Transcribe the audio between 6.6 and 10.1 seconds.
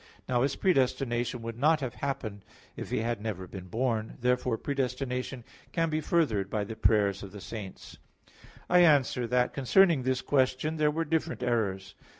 the prayers of the saints. I answer that, Concerning